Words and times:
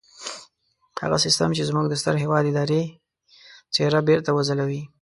هغه 1.03 1.17
سيستم 1.25 1.49
چې 1.57 1.63
زموږ 1.69 1.85
د 1.89 1.93
ستر 2.01 2.15
هېواد 2.23 2.43
اداري 2.51 2.83
څېره 3.73 3.99
بېرته 4.07 4.29
وځلوي. 4.33 4.81